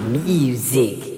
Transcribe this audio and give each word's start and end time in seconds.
music. 0.00 1.17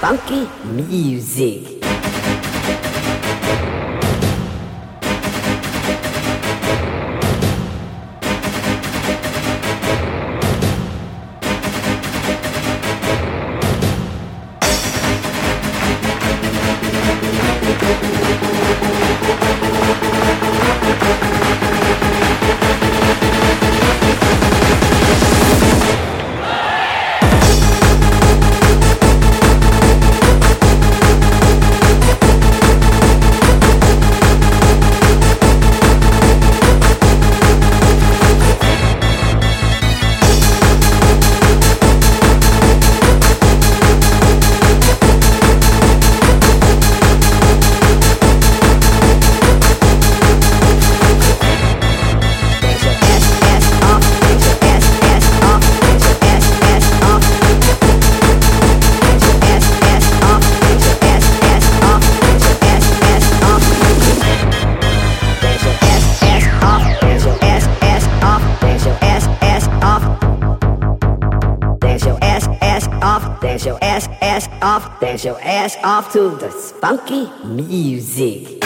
Funky 0.00 0.48
music. 0.64 1.82
Dance 71.92 72.06
your 72.06 72.18
ass, 72.22 72.48
ask 72.62 72.90
off, 73.02 73.40
dash 73.42 73.66
your 73.66 73.78
ass 73.84 74.08
ask 74.22 74.50
off, 74.62 74.98
dance 74.98 75.26
your 75.26 75.38
ass 75.42 75.76
off 75.84 76.10
to 76.14 76.30
the 76.30 76.50
spunky 76.50 77.28
music. 77.44 78.61